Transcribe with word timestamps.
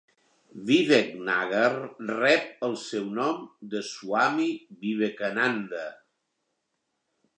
Vivek 0.67 1.11
Nagar 1.27 1.75
rep 2.21 2.65
el 2.69 2.73
seu 2.85 3.05
nom 3.19 3.45
de 3.75 3.83
Swami 3.91 4.49
Vivekananda. 4.87 5.85